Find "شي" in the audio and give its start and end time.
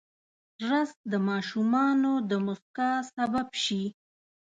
3.63-3.83